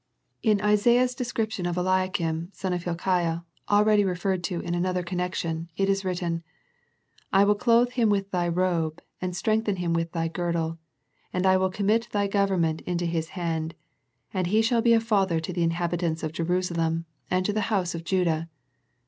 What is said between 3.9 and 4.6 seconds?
referred to